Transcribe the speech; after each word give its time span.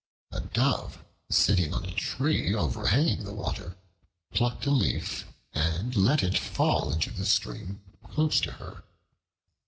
A 0.31 0.39
Dove 0.41 1.05
sitting 1.29 1.75
on 1.75 1.85
a 1.85 1.93
tree 1.93 2.55
overhanging 2.55 3.23
the 3.23 3.35
water 3.35 3.77
plucked 4.33 4.65
a 4.65 4.71
leaf 4.71 5.27
and 5.53 5.95
let 5.95 6.23
it 6.23 6.39
fall 6.39 6.91
into 6.91 7.11
the 7.11 7.23
stream 7.23 7.83
close 8.03 8.41
to 8.41 8.53
her. 8.53 8.83